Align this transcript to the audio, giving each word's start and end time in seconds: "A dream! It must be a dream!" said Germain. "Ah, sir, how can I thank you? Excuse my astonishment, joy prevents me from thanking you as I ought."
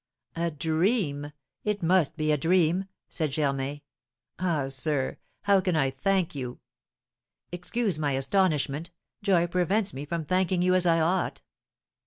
"A 0.35 0.49
dream! 0.49 1.31
It 1.63 1.83
must 1.83 2.17
be 2.17 2.31
a 2.31 2.35
dream!" 2.37 2.85
said 3.07 3.29
Germain. 3.29 3.81
"Ah, 4.39 4.65
sir, 4.67 5.19
how 5.43 5.61
can 5.61 5.75
I 5.75 5.91
thank 5.91 6.33
you? 6.33 6.59
Excuse 7.51 7.99
my 7.99 8.13
astonishment, 8.13 8.89
joy 9.21 9.45
prevents 9.45 9.93
me 9.93 10.05
from 10.05 10.25
thanking 10.25 10.63
you 10.63 10.73
as 10.73 10.87
I 10.87 10.99
ought." 10.99 11.43